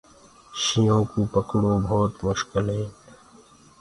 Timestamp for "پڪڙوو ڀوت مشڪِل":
1.33-2.65